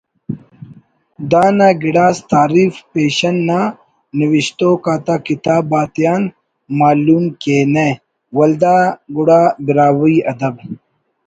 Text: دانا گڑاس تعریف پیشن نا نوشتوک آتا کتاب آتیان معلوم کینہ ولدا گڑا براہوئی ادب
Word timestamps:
دانا 1.31 1.69
گڑاس 1.83 2.17
تعریف 2.33 2.73
پیشن 2.91 3.35
نا 3.47 3.59
نوشتوک 4.17 4.83
آتا 4.93 5.15
کتاب 5.27 5.65
آتیان 5.81 6.23
معلوم 6.79 7.25
کینہ 7.41 7.87
ولدا 8.37 8.77
گڑا 9.15 9.41
براہوئی 9.65 10.17
ادب 10.31 10.55